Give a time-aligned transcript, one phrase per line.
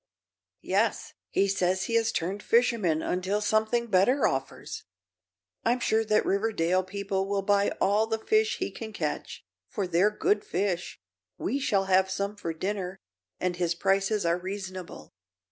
[0.63, 4.83] "Yes; he says he has turned fisherman until something better offers.
[5.63, 10.09] I'm sure that Riverdale people will buy all the fish he can catch, for they're
[10.09, 10.99] good fish
[11.37, 12.97] we shall have some for dinner
[13.39, 15.13] and his prices are reasonable."